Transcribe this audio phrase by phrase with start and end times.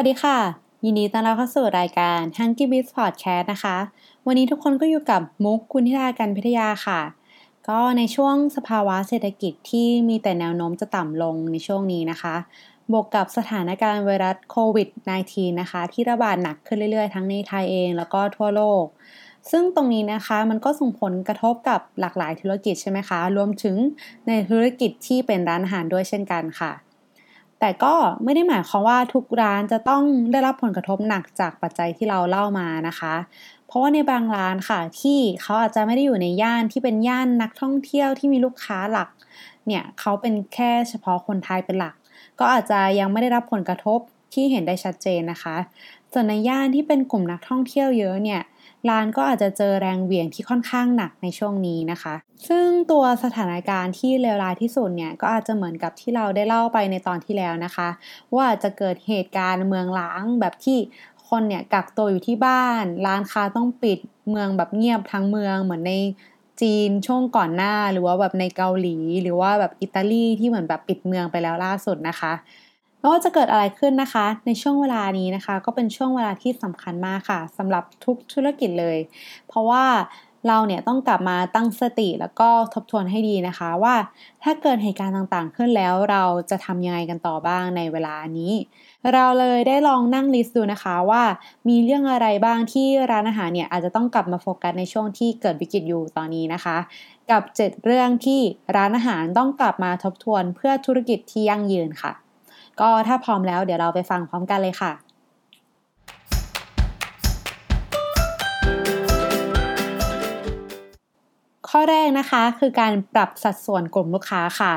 [0.00, 0.38] วัสดีค่ะ
[0.84, 3.76] ยินดีต้อนรับเข้าสู่รายการ h u n k y b i z Podcast นะคะ
[4.26, 7.00] วันนี้ทุกคนก็อยู่กับมุกคุณธิดาการพิทยาค่ะ
[7.68, 12.34] ก็ในช่วงสภาวะเศรษฐกิจที่มีแต่แนวโน้มจะต่ำลงในช่วงนี้นะคะ
[12.92, 14.88] บวกกับสถานการณ์ไวรัสโควิด
[15.24, 18.84] -19 นะคะ ที่ระบาดหนักขึ้นเรื่อยๆ ทั้งในไทยเองแล้วก็ทั่วโลก
[19.50, 23.76] ซึ่งตรงนี้นะคะมันก็ส่งผลกระทบกับหลากหลายธุรกิจใช่ไหมคะ รวมถึง
[24.26, 26.72] ในธุรกิจที่เป็นร้านอาหารด้วยเช่นกันค่ะ
[27.60, 27.94] แต่ก็
[28.24, 33.14] ไม่ได้หมายความว่าทุกร้านจะต้องได้รับผลกระทบหนักจากปัจจัยที่เราเล่ามานะคะ
[33.66, 39.08] เพราะว่าในบางร้านค่ะที่เขาอาจจะไม่ได้อยู่ในย่านที่เป็นย่านนักท่องเที่ยวที่มีลูกค้าหลัก
[39.66, 41.94] เนี่ยเขาเป็นแค่เฉพาะคนไทยเป็นหลัก
[42.40, 43.98] ก็อาจจะยังไม่ได้รับผลกระทบ
[44.34, 45.56] ที่เห็นได้ชัดเจนนะคะ
[46.12, 48.40] ส่วนในย่านที่เป็นกลุ่มนักท่องเที่ยวเยอะเนี่ย
[48.88, 52.14] ร้านก็อาจจะเจอแรงเหวี่ยงที่ค่อนข้างหนักในช่วงนี้นะคะ
[52.48, 57.88] ซึ่งตัวสถานการณ์ที่เลวร้ายที่สุดเนี่ยก็อาจจะเหมือนกับที่เราได้เล่าไปในตอนที่แล้วนะคะ
[58.36, 60.78] ว่าจะเกิดเหตุการณ์เมืองล้างแบบที่
[61.28, 63.98] คนเนี่ยกักตัวอยู่ที่บ้าน ร้านค้าต้องปิด
[64.30, 65.94] เมืองแบบเงียบทั้งเมืองเหมือนใน
[66.62, 72.32] จีนช่วงก่อนหน้าหรือว่าแบบในเกาหลี หรือว่าแบบอิตาลีที่เหมือนแบบปิดเมืองไปแล้วล่าสุดนะคะ
[72.98, 78.98] ไม่ว่าจะเกิดอะไรขึ้นนะคะ ในช่วงเวลานี้นะคะ ก็เป็นช่วงเวลาที่สำคัญมากค่ะสำหรับทุกธุรกิจเลย
[79.48, 79.84] เพราะว่า
[80.48, 83.94] เราเนี่ยต้องกลับมาตั้งสติแล้วก็ทบทวนให้ดีนะคะ ว่า
[84.42, 88.52] ถ้าเกิดเหตุการณ์ต่างๆ ขึ้นแล้วเราจะทำยังไงกันต่อบ้างในเวลานี้
[89.12, 91.22] เราเลยได้ลองนั่ง list ดูนะคะว่า
[91.68, 96.76] มีเรื่องอะไรบ้างที่ร้านอาหารเนี่ยอาจจะต้องกลับมาโฟกัสในช่วงที่เกิดวิกฤตอยู่ตอนนี้นะคะ
[97.30, 98.40] กับ 7 เรื่องที่
[98.76, 102.12] ร้านอาหารต้องกลับมาทบทวนเพื่อธุรกิจที่ยั่งยืนค่ะ
[102.80, 104.92] ก็ถ้าพร้อมแล้วเดี๋ยวเราไปฟังพร้อมกันเลยค่ะ
[111.68, 114.72] ข้อแรกนะคะคือการปรับสัดส่วนกลุ่มลูกค้าค่ะ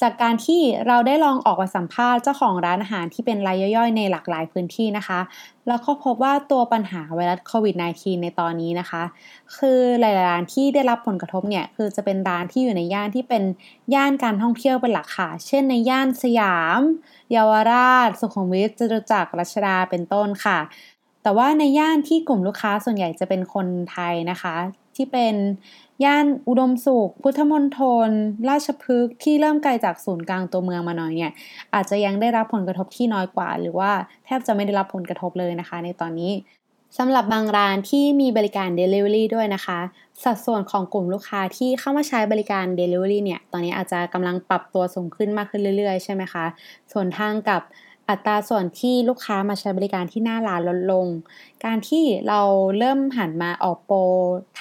[0.00, 5.20] จากการที่เราได้ลองออกไปสัมภาษณ์เจ้าของร้านอาหารที่เป็นรายย่อยๆ ในหลากหลายพื้นที่นะคะ
[5.68, 9.02] แล้วก็พบว่าตัวปัญหาไวรัสโควิด -19 ในตอนนี้นะคะ
[9.56, 13.42] คือหลายๆร้านที่ได้รับผลกระทบเนี่ย คือจะเป็นร้านที่อยู่ในย่านที่เป็น
[13.94, 16.80] ย่านการท่องเที่ยวเป็นหลักค่ะ เช่นในย่านสยาม
[17.32, 20.58] เยาวราช สุขุมวิทจตุจักรรัชดาเป็นต้นค่ะ
[21.22, 24.56] แต่ว่าในย่านที่กลุ่มลูกค้าส่วนใหญ่จะเป็นคนไทยนะคะ
[25.00, 25.34] ที่เป็น
[26.04, 28.10] ย่านอุดมสุข พุทธมณฑล
[28.48, 31.32] ราชพฤกษ์ที่เริ่มไกลจากศูนย์กลางตัวเมืองมาหน่อยเนี่ย
[31.74, 33.90] อาจจะยังได้รับผลกระทบที่น้อยกว่า หรือว่า
[34.24, 36.32] แทบจะไม่ได้รับผลกระทบเลยนะคะ ในตอนนี้
[36.98, 39.78] สำหรับบางร้านที่มีบริการ Delivery ด้วยนะคะ
[40.24, 46.44] สัดส่วนของกลุ่มลูกค้าที่เข้ามาใช้บริการ Delivery เนี่ย ตอนนี้อาจจะกำลังปรับตัวสูงขึ้นมากขึ้นเรื่อยๆ ใช่ไหมคะ
[46.92, 47.62] ส่วนทางกับ
[48.10, 51.06] อัตราส่วนที่ลูกค้ามาใช้บริการที่หน้าร้านลดลง
[51.64, 52.40] การที่เรา
[52.78, 53.98] เริ่มหันมาออกโปร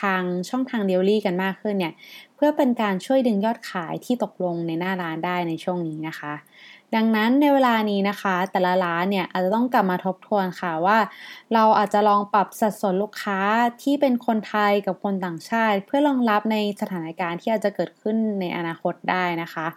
[0.01, 1.93] ทางช่องทางเดลิเวอรี่กันมากขึ้นเนี่ย
[2.35, 6.33] เพื่อเป็นการช่วยดึงยอดขายที่ตกลงในหน้าร้านได้ในช่วงนี้นะคะ
[6.95, 10.97] ดังนั้นในเวลานี้นะคะ แต่ละร้านเนี่ยอาจจะต้องกลับมาทบทวนค่ะว่า
[11.53, 13.39] เราอาจจะลองปรับสัดส่วนลูกค้า
[13.83, 19.67] ที่เป็นคนไทยกับคนต่างชาติ เพื่อรองรับในสถานการณ์ที่อาจจะเกิดขึ้นในอนาคตได้นะคะ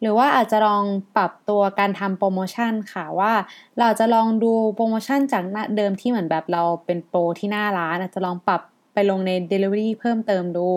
[0.00, 0.84] หรือว่าอาจจะลอง
[1.16, 3.32] ปรับตัวการทำโปรโมชั่นค่ะว่า
[3.80, 5.42] เราจะลองดูโปรโมชั่นจาก
[5.76, 8.60] เดิมที่เหมือนแบบเราเป็นโปรที่หน้าร้าน อาจจะลองปรับ
[8.94, 10.68] ไปลงใน Delivery เพิ่มเติมดู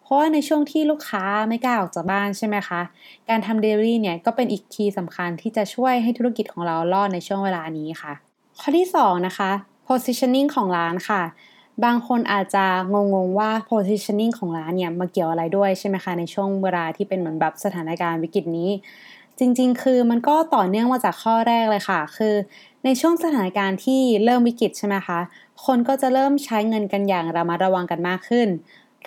[0.00, 2.80] เพราะว่าในช่วงที่ลูกค้าไม่กล้าออกจากบ้านใช่ไหมคะ
[3.28, 8.12] การทำ Delivery เนี่ยก็เป็นอีกคีย์สำคัญที่จะช่วยให้ธุรกิจของเรารอดในช่วงเวลานี้ค่ะ
[8.60, 9.50] ข้อที่ 2 นะคะ
[9.88, 11.22] positioning ของร้านค่ะ
[11.84, 18.70] บางคนอาจจะงงๆว่า positioning ของร้านเนี่ยมาเกี่ยวอะไรด้วยใช่ไหมคะ ในช่วงเวลาที่เป็นเหมือนแบบสถานการณ์วิกฤตนี้
[19.38, 22.34] จริงๆ คือมันก็ต่อเนื่องมาจากข้อแรกเลยค่ะ คือ
[22.84, 25.18] ในช่วงสถานการณ์ที่เริ่มวิกฤตใช่ไหมคะ
[25.64, 28.48] คนก็จะเริ่มใช้เงินกันอย่างระมัดระวังกันมากขึ้น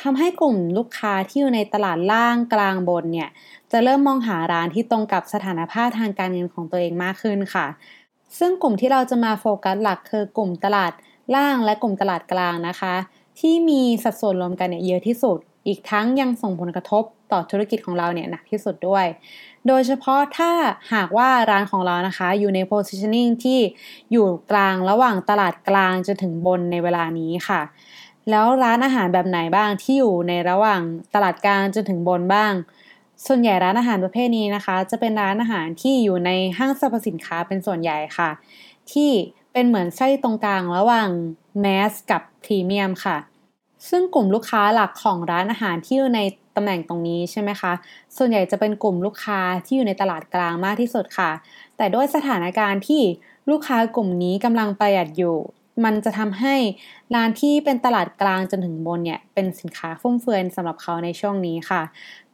[0.02, 3.30] ทำให้กลุ่มลูกค้าที่อยู่ในตลาดล่างกลางบนเนี่ย
[3.72, 7.66] จะเริ่มมองหาร้านที่ตรงกับสถานภาพทางการเงินของตัวเองมากขึ้นค่ะ
[8.38, 10.92] ซึ่งกลุ่มที่เราจะมาโฟกัสหลักคือกลุ่มตลาด
[11.36, 12.96] ล่างและกลุ่มตลาดกลางนะคะ
[13.40, 15.38] ที่มีสัดส่วนรวมกันเนี่ยเยอะที่สุด
[15.68, 19.06] อีกทั้งยังส่งผลกระทบต่อธุรกิจของเราเนี่ยหนักที่สุดด้วย
[19.68, 20.52] โดยเฉพาะถ้า
[20.94, 23.60] หากว่าร้านของเรานะคะ อยู่ใน positioning ที่
[24.12, 27.62] อยู่กลางระหว่างตลาดกลางจนถึงบนในเวลานี้ค่ะ
[28.30, 30.82] แล้วร้านอาหารแบบไหนบ้างที่อยู่ในระหว่าง
[31.14, 32.54] ตลาดกลางจนถึงบนบ้าง
[33.28, 38.30] ส่วนใหญ่ร้านอาหารประเภทนี้นะคะ จะเป็นร้านอาหารที่อยู่ในห้างสรรพสินค้าเป็นส่วนใหญ่ค่ะ
[38.92, 39.12] ที่
[39.54, 41.10] เป็นเหมือนไส้ตรงกลางระหว่าง
[41.62, 43.18] แมสกับพรีเมียมค่ะ
[43.90, 46.22] ซึ่งกลุ่มลูกค้าหลักของร้านอาหารที่อยู่ใน
[46.56, 47.74] ตำแหน่งตรงนี้ใช่ไหมคะ
[48.18, 51.32] ส่วนใหญ่จะเป็นกลุ่มลูกค้าที่อยู่ในตลาดกลางมากที่สุดค่ะ
[51.78, 53.02] แต่ด้วยสถานการณ์ที่
[53.50, 55.38] ลูกค้ากลุ่มนี้กำลังประหยัดอยู่
[55.84, 56.56] มันจะทำให้
[57.16, 61.82] ร้านที่เป็นตลาดกลางจนถึงบนเนี่ยเป็นสินค้าฟุ่มเฟือยสำหรับเขาในช่วงนี้ค่ะ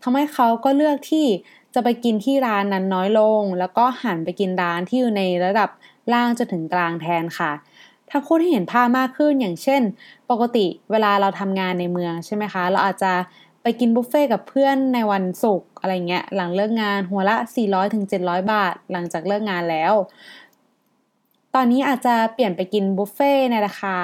[0.02, 1.26] ทำให้เขาก็เลือกที่
[1.74, 5.70] จะไปกินที่ร้านนั้นน้อยลง แล้วก็หันไปกินร้านที่อยู่ในระดับ
[6.13, 7.52] ล่างจนถึงกลางแทนค่ะ
[8.10, 9.81] ถ้าพูดให้เห็นภาพมากขึ้นอย่างเช่น
[10.31, 13.13] ปกติเวลาเราทำงานในเมืองใช่ไหมคะ เราอาจจะ
[13.62, 17.36] ไปกินบุฟเฟ่กับเพื่อนในวันศุกร์อะไรเงี้ยหลังเลิกงานหัวละ
[17.66, 18.04] 400-700ถึง
[18.52, 19.94] บาท หลังจากเลิกงานแล้ว
[21.56, 23.98] ตอนนี้อาจจะเปลี่ยนไปกินบุฟเฟ่ในราคา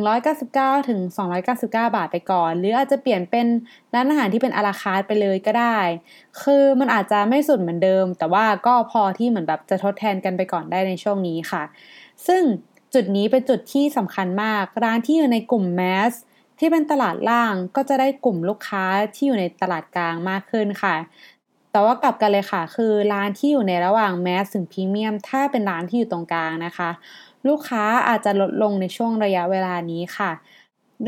[0.00, 1.00] 199 ถึง
[1.38, 3.46] 299 บาทไปก่อน หรืออาจจะเปลี่ยนเป็น
[3.94, 5.78] ร้านอาหารที่เป็นอาราคาร์ไปเลยก็ได้
[6.42, 11.62] คือมันอาจจะไม่สุดเหมือนเดิม แต่ว่าก็พอที่เหมือนแบบจะทดแทนกันไปก่อนได้ในช่วงนี้ค่ะ
[12.26, 12.42] ซึ่ง
[12.94, 16.12] จุดนี้เป็นจุดที่สำคัญมาก ร้านที่อยู่ในกลุ่มแมส
[16.58, 18.84] ที่เป็นตลาดล่างก็จะได้กลุ่มลูกค้า
[19.14, 20.96] ที่อยู่ในตลาดกลางมากขึ้นค่ะ
[21.72, 26.90] แต่ว่ากลับกันเลยค่ะ คือร้านที่อยู่ในระหว่างแมสถึงพรีเมียม ถ้าเป็นร้านที่อยู่ตรงกลางนะคะ
[27.48, 30.30] ลูกค้าอาจจะลดลงในช่วงระยะเวลานี้ค่ะ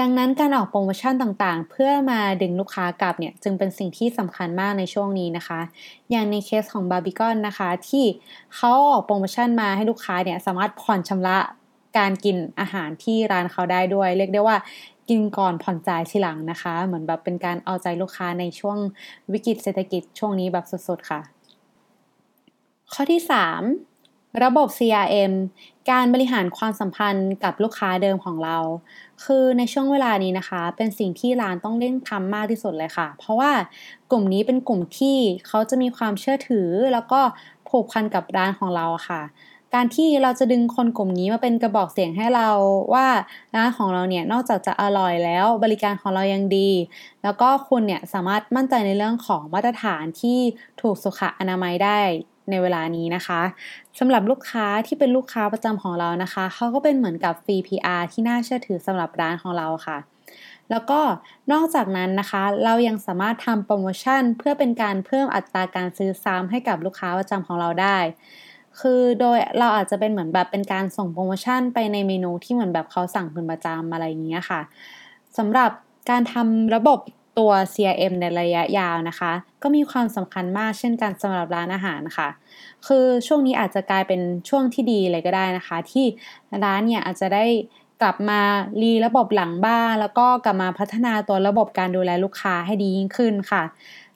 [0.00, 5.60] ดังนั้นการออกโปรโมชั่นต่างๆ เพื่อมาดึงลูกค้ากลับเนี่ยจึงเป็นสิ่งที่สำคัญมากในช่วงนี้นะคะ
[6.10, 8.04] อย่างในเคสของบาร์บีคอนนะคะ ที่
[8.56, 11.38] เขาออกโปรโมชั่นมาให้ลูกค้าเนี่ยสามารถผ่อนชำระ
[11.98, 14.56] การกินอาหารที่ร้านเขาได้ด้วย เรียกได้ว่า
[15.08, 18.78] กินก่อนผ่อนจ่ายทีหลังนะคะ เหมือนแบบเป็นการเอาใจลูกค้าในช่วง
[19.32, 21.20] วิกฤตเศรษฐกิจช่วงนี้แบบสดๆค่ะ
[22.92, 23.62] ข้อที่ 3
[24.42, 25.32] ระบบ CRM
[25.90, 28.58] การบริหารความสัมพันธ์กับลูกค้าเดิมของเรา
[29.24, 33.52] คือในช่วงเวลานี้นะคะ เป็นสิ่งที่ร้านต้องเร่งทำมากที่สุดเลยค่ะ เพราะว่า
[34.10, 35.16] กลุ่มนี้เป็นกลุ่มที่
[35.46, 37.20] เขาจะมีความเชื่อถือ แล้วก็
[37.68, 39.22] ผูกพันกับร้านของเราค่ะ
[39.74, 42.48] การที่เราจะดึงคนกลุ่มนี้มาเป็นกระบอกเสียงให้เรา
[42.94, 43.06] ว่า
[43.54, 46.70] ร้านของเราเนี่ยนอกจากจะอร่อยแล้วบริการของเรายังดี
[47.22, 50.38] แล้วก็คุณเนี่ยสามารถมั่นใจในเรื่องของมาตรฐานที่
[50.80, 52.00] ถูกสุขอนามัยได้
[52.50, 53.40] ในเวลานี้นะคะ
[53.98, 59.98] สำหรับลูกค้าที่เป็นลูกค้าประจำของเรานะคะเขาก็เป็นเหมือนกับฟรี PR ที่น่าเชื่อถือสำหรับร้านของเราค่ะ
[60.70, 61.00] แล้วก็
[61.52, 67.98] นอกจากนั้นนะคะ เรายังสามารถทำโปรโมชั่น เพื่อเป็นการเพิ่มอัตราการซื้อซ้ำให้กับลูกค้าประจำของเราได้
[68.80, 74.60] คือโดยเราอาจจะเป็นเหมือนแบบเป็นการส่งโปรโมชั่นไปในเมนูที่เหมือนแบบเขาสั่งเป็นประจำอะไรอย่างเงี้ยค่ะ
[75.38, 75.70] สำหรับ
[76.10, 76.98] การทำระบบ
[77.38, 79.32] ตัว CRM ในระยะยาวนะคะ
[79.62, 82.28] ก็มีความสำคัญมากเช่นกันสำหรับร้านอาหารค่ะ
[82.86, 86.06] คือช่วงนี้อาจจะกลายเป็นช่วงที่ดีเลยก็ได้นะคะ ที่
[86.64, 87.46] ร้านเนี่ยอาจจะได้
[88.02, 88.40] กลับมา
[88.82, 93.62] รีระบบหลังบ้าน แล้วก็กลับมาพัฒนาตัวระบบการดูแลลูกค้าให้ดียิ่งขึ้นค่ะ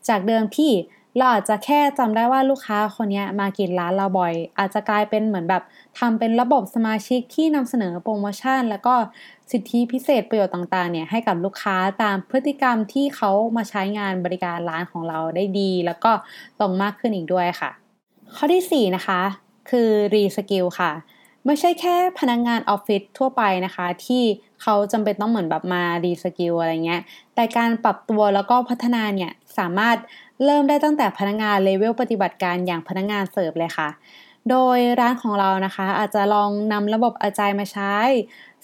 [0.08, 0.70] จากเดิมที่
[1.18, 5.62] เราอาจจะแค่จำได้ว่าลูกค้าคนนี้มากินร้านเราบ่อย อาจจะกลายเป็นเหมือนแบบ
[5.98, 8.94] ทำเป็นระบบสมาชิกที่นำเสนอโปรโมชั่น แล้วก็
[9.50, 16.12] สิทธิพิเศษประโยชน์ต่างๆเนี่ยให้กับลูกค้าตามพฤติกรรมที่เขามาใช้งานบริการร้านของเราได้ดี แล้วก็
[16.60, 17.70] ตรงมากขึ้นอีกด้วยค่ะ
[18.34, 19.20] ข้อที่ 4 นะคะ
[19.70, 20.92] คือ reskill ค่ะ
[21.46, 24.22] ไม่ใช่แค่พนักงานออฟฟิศทั่วไปนะคะ ที่
[24.62, 27.02] เขาจำเป็นต้องเหมือนแบบมา reskill อะไรเงี้ย
[27.34, 29.96] แต่การปรับตัวแล้วก็พัฒนาเนี่ย สามารถ
[30.44, 33.88] เริ่มได้ตั้งแต่พนักงานเลเวลปฏิบัติการอย่างพนักงานเสิร์ฟเลยค่ะ
[34.50, 37.94] โดยร้านของเรานะคะ อาจจะลองนำระบบอาจายมาใช้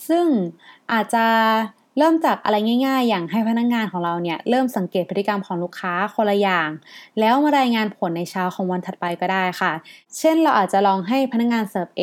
[0.09, 0.27] ซึ่ง
[0.93, 1.25] อาจจะ
[1.99, 2.57] เริ่มจากอะไร
[2.87, 6.69] ง่าย ๆ อย่างให้พนักงานของเราเนี่ยเริ่มสังเกตพฤติกรรมของลูกค้าคนละอย่าง
[7.21, 9.73] แล้วมารายงานผลในเช้าของวันถัดไปก็ได้ค่ะ
[10.19, 12.03] เช่นเราอาจจะลองให้พนักงานเสิร์ฟเอ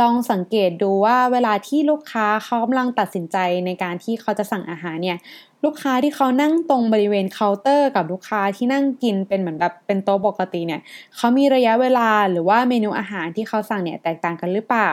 [0.00, 3.36] ลองสังเกตดูว่าเวลาที่ลูกค้าเขากำลังตัดสินใจ
[3.66, 5.18] ในการที่เขาจะสั่งอาหารเนี่ย
[5.64, 10.80] ลูกค้าที่เขานั่งตรงบริเวณเคาน์เตอร์ กับลูกค้าที่นั่งกินเป็นเหมือนแบบเป็นโต๊ะปกติเนี่ย
[11.16, 14.90] เขามีระยะเวลาหรือว่าเมนูอาหารที่เขาสั่งเนี่ยแตกต่างกันหรือเปล่า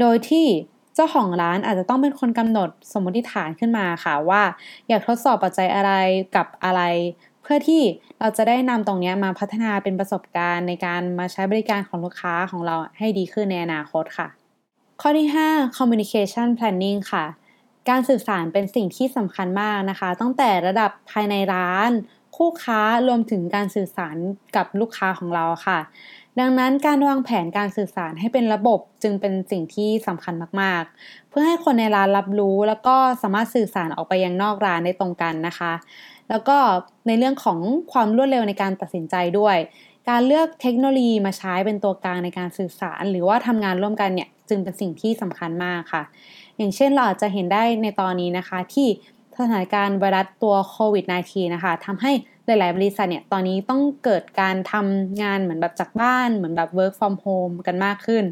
[0.00, 0.46] โดยที่
[0.94, 4.42] เจ้าของร้านอาจจะต้องเป็นคนกำหนดสมมติฐานขึ้นมาค่ะว่า
[4.88, 5.92] อยากทดสอบปัจจัยอะไร
[6.36, 6.82] กับอะไร
[7.42, 7.82] เพื่อที่
[8.20, 14.28] เราจะได้นำตรงนี้มาพัฒนาเป็นประสบการณ์ในการมาใช้บริการของลูกค้าของเราให้ดีขึ้นในอนาคตค่ะ
[15.00, 17.24] ข้อที่ 5 communication planning ค่ะ
[17.88, 21.90] การสื่อสารเป็นสิ่งที่สำคัญมากนะคะ ตั้งแต่ระดับภายในร้าน
[22.36, 24.16] คู่ค้ารวมถึงการสื่อสาร
[24.56, 25.78] กับลูกค้าของเราค่ะ
[26.40, 35.72] ดังนั้นการวางแผนการสื่อสารให้เป็นระบบจึงเป็นสิ่งที่สำคัญมากๆ เพื่อให้คนในร้านรับรู้แล้วก็สามารถสื่อสารออกไปยังนอกร้านได้ตรงกันนะคะ
[36.30, 36.56] แล้วก็
[37.06, 37.58] ในเรื่องของ
[37.92, 39.56] ความรวดเร็วในการตัดสินใจด้วย
[40.10, 46.02] การเลือกเทคโนโลยีมาใช้เป็นตัวกลางในการสื่อสาร หรือว่าทำงานร่วมกันเนี่ยจึงเป็นสิ่งที่สำคัญมากค่ะ
[46.58, 48.88] อย่างเช่นเราอาจจะเห็นได้ในตอนนี้นะคะ ที่
[49.38, 52.12] สถานการณ์ไวรัสตัวโควิด -19 นะคะทำให้
[52.46, 58.24] หลาย ๆ บริษัทเนี่ยตอนนี้ต้องเกิดการทำงานเหมือนแบบจากบ้านเหมือนแบบ work from home กันมากขึ้น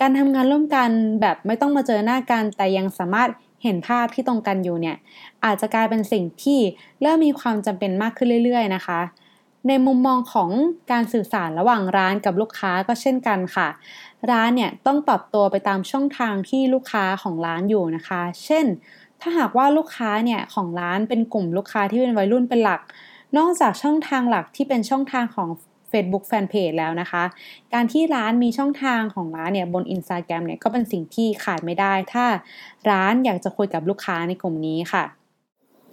[0.00, 0.90] การทำงานร่วมกัน
[1.20, 3.30] แบบไม่ต้องมาเจอหน้ากันแต่ยังสามารถ
[3.62, 4.96] เห็นภาพที่ตรงกันอยู่เนี่ย
[5.44, 6.58] อาจจะกลายเป็นสิ่งที่
[7.02, 9.00] เริ่มมีความจำเป็นมากขึ้นเรื่อย ๆ นะคะ
[9.68, 10.50] ในมุมมองของ
[10.92, 13.68] การสื่อสารระหว่างร้านกับลูกค้าก็เช่นกันค่ะ
[14.30, 18.66] ร้านเนี่ยต้องปรับตัวไปตามช่องทางที่ลูกค้าของร้านอยู่นะคะ เช่น
[19.20, 22.80] ถ้าหากว่าลูกค้าเนี่ยของร้านเป็นกลุ่มลูกค้าที่เป็นวัยรุ่นเป็นหลัก
[23.36, 25.48] นอกจากช่องทางหลักที่เป็นช่องทางของ
[25.90, 27.22] Facebook Fanpage แล้วนะคะ
[27.74, 32.24] การที่ร้านมีช่องทางของร้านเนี่ยบน Instagram เนี่ยก็เป็นสิ่งที่ขาดไม่ได้ ถ้า
[32.90, 35.04] ร้านอยากจะคุยกับลูกค้าในกลุ่มนี้ค่ะ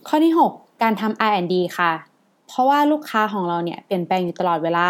[0.08, 1.92] ข้อที่ 6 การทำ R&D ค่ะ
[2.48, 4.90] เพราะว่าลูกค้าของเราเนี่ยเปลี่ยนแปลงอยู่ตลอดเวลา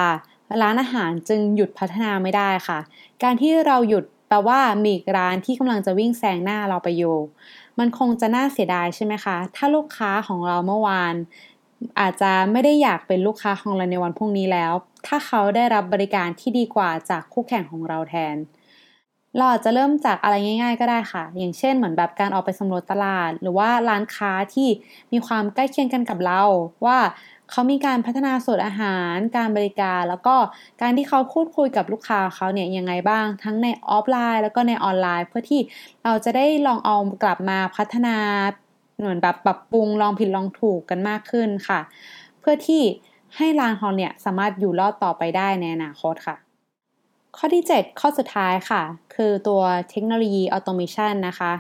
[0.61, 2.79] ร้านอาหารจึงหยุดพัฒนาไม่ได้ค่ะ
[3.23, 7.17] การที่เราหยุดแปลว่ามีร้านที่กำลังจะวิ่งแซงหน้าเราไปอยู่
[7.79, 11.13] มันคงจะน่าเสียดายใช่ไหมคะ ถ้าลูกค้าของเราเมื่อวาน
[11.99, 14.73] อาจจะไม่ได้อยากเป็นลูกค้าของเราในวันพรุ่งนี้แล้ว
[15.07, 18.35] ถ้าเขาได้รับบริการที่ดีกว่าจากคู่แข่งของเราแทน
[19.37, 24.67] เราอาจจะเริ่มจากอะไรง่าย ๆ ก็ได้ค่ะ อย่างเช่นเหมือนแบบการออกไปสำรวจตลาด หรือว่าร้านค้าที่
[25.13, 26.41] มีความใกล้เคียงกันกับเรา
[26.85, 26.97] ว่า
[27.51, 30.35] เขามีการพัฒนาสูตรอาหาร การบริการ แล้วก็
[30.81, 35.61] การที่เขาพูดคุยกับลูกค้าเขาเนี่ยยังไงบ้าง ทั้งในออฟไลน์ แล้วก็ในออนไลน์ เพื่อที่
[36.03, 38.15] เราจะได้ลองเอากลับมาพัฒนา
[38.99, 41.79] เหมือนแบบปรับปรุงลองผิดลองถูกกันมากขึ้นค่ะ
[42.39, 42.81] เพื่อที่
[43.37, 46.35] ให้ร้านของเนี่ยสามารถอยู่รอดต่อไปได้ในอนาคตค่ะ
[47.37, 48.81] ข้อที่ 7 ข้อสุดท้ายค่ะ
[49.15, 51.53] คือตัวเทคโนโลยีออโตเมชันนะคะ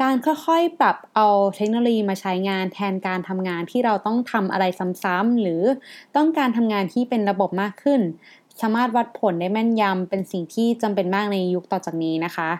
[0.00, 4.64] การค่อยๆ ปรับเอาเทคโนโลยีมาใช้งานแทนการทำงานที่เราต้องทำอะไร
[5.02, 5.62] ซ้ำๆหรือ
[6.16, 8.00] ต้องการทำงานที่เป็นระบบมากขึ้น
[8.60, 12.50] สามารถวัดผลได้แม่นยำเป็นสิ่งที่จำเป็นมากในยุคต่อจากนี้นะคะ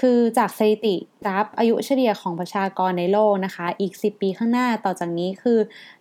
[0.00, 5.58] คือจากสถิติกราฟอายุเฉลี่ยของประชากรในโลกนะคะ อีก 10 ปีข้างหน้าต่อจากนี้คือ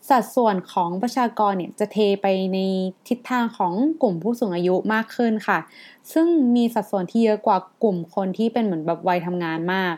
[0.09, 2.59] สัดส่วนของประชากรเนี่ยจะเทไปใน
[3.07, 5.59] ทิศทางของกลุ่มผู้สูงอายุมากขึ้นค่ะ
[6.13, 9.95] ซึ่งมีสัดส่วนที่เยอะกว่ากลุ่มคนที่เป็นเหมือนแบบวัยทำงานมาก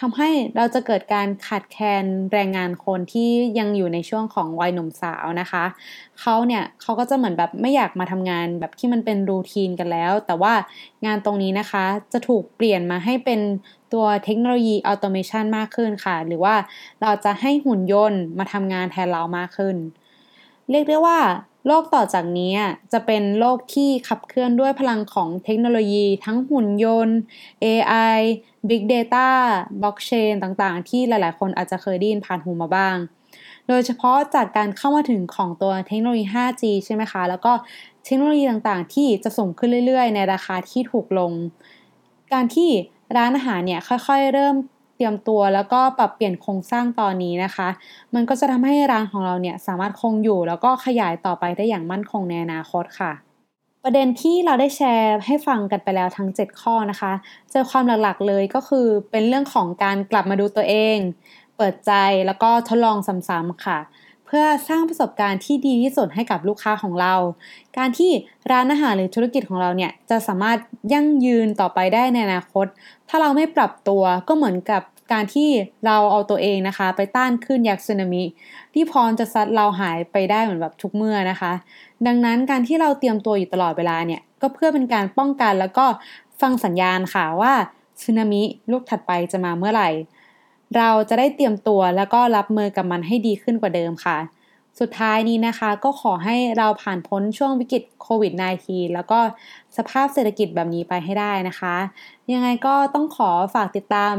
[0.00, 5.64] ทำให้เราจะเกิดการขาดแคลนแรงงานคนที่ยังอยู่ในช่วงของวัยหนุ่มสาวนะคะ
[6.20, 10.54] เขาเนี่ยเขาก็จะเหมือนแบบไม่อยากมาทำงานแบบที่มันเป็นรูทีนกันแล้ว แต่ว่า
[11.06, 13.40] งานตรงนี้นะคะจะถูกเปลี่ยนมาให้เป็น
[13.92, 16.54] ตัวเทคโนโลยีออโตเมชันมากขึ้นค่ะ หรือว่า
[17.02, 19.76] เราจะให้หุ่นยนต์มาทำงานแทนเรามากขึ้น
[20.70, 21.18] เรียกได้ว่า
[21.66, 22.54] โลกต่อจากนี้
[22.92, 27.18] จะเป็นโลกที่ขับเคลื่อนด้วยพลังของเทคโนโลยีทั้งหุ่นยนต์
[27.64, 28.18] AI
[28.68, 29.28] Big Data
[29.80, 32.96] Blockchain ต่างๆ ที่หลาย ๆ คนอาจจะเคยได้ยินผ่านหูมาบ้าง
[33.68, 37.52] โดยเฉพาะจากการเข้ามาถึงของตัวเทคโนโลยี 5G ใช่ไหมคะ แล้วก็
[38.04, 41.32] เทคโนโลยีต่างๆ ที่จะส่งขึ้นเรื่อย ๆ ในราคาที่ถูกลง
[42.32, 42.70] การที่
[43.16, 44.54] ร้านอาหารเนี่ยค่อย ๆ เริ่ม
[44.96, 47.68] เตรียมตัวแล้วก็ปรับเปลี่ยนโครงสร้างตอนนี้นะคะ
[48.14, 53.12] มันก็จะทำให้ร้านของเราเนี่ยสามารถคงอยู่ แล้วก็ขยายต่อไปได้อย่างมั่นคงในอนาคตค่ะ
[53.84, 57.12] ประเด็นที่เราได้แชร์ให้ฟังกันไปแล้วทั้ง 7 ข้อนะคะ
[57.50, 60.96] เจอความหลักๆเลยก็คือเป็นเรื่องของการกลับมาดูตัวเอง
[61.56, 61.92] เปิดใจ
[62.26, 62.96] แล้วก็ทดลอง
[63.28, 63.78] ซ้ำๆค่ะ
[64.26, 67.14] เพื่อสร้างประสบการณ์ที่ดีที่สุดให้กับลูกค้าของเรา
[67.76, 68.10] การที่
[68.50, 70.58] ร้านอาหารหรือธุรกิจของเราเนี่ยจะสามารถ
[70.92, 72.66] ยั่งยืนต่อไปได้ในอนาคต
[73.08, 75.50] ถ้าเราไม่ปรับตัวก็เหมือนกับการที่
[75.86, 78.22] เราเอาตัวเองนะคะ ไปต้านขึ้นยักษ์สึนามิ
[78.74, 81.52] ที่พร้อมจะซัดเราหายไปได้เหมือนแบบทุกเมื่อนะคะ
[82.06, 85.86] ดังนั้นการที่เราเตรียมตัวอยู่ตลอดเวลาเนี่ยก็เพื่อเป็นการป้องกันแล้วก็
[86.40, 87.52] ฟังสัญญาณค่ะว่า
[88.02, 89.88] สึนามิลูกถัดไปจะมาเมื่อไหร่
[90.76, 94.18] เราจะได้เตรียมตัวแล้วก็รับมือกับมันให้ดีขึ้นกว่าเดิมค่ะ
[94.80, 98.32] สุดท้ายนี้นะคะ ก็ขอให้เราผ่านพ้นช่วงวิกฤตโควิด
[98.64, 99.18] -19 แล้วก็
[99.76, 101.76] สภาพเศรษฐกิจแบบนี้ไปให้ได้นะคะ
[102.32, 104.14] ยังไงก็ต้องขอฝากติดตาม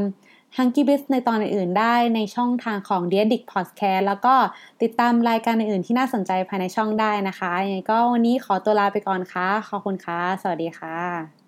[0.58, 3.38] h u n k y b i z ในตอนอื่นๆ ได้ในช่องทางของ d e a d i
[3.40, 4.36] c Podcast แล้วก็
[4.82, 11.45] ติดตามรายการอื่นๆ ที่น่าสนใจภายในช่องได้นะคะยังไงก็วันนี้ขอตัวลาไปก่อนค่ะ ขอบคุณค่ะ สวัสดีค่ะ